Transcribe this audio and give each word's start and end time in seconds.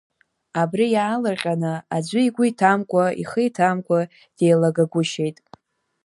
Абри, 0.61 0.85
иаалыр-ҟьаны, 0.91 1.73
аӡәы 1.95 2.19
игәы 2.27 2.43
иҭамкәа 2.49 3.03
ихы 3.21 3.41
иҭамкәа 3.47 3.99
деила-гагәышьеит. 4.37 5.37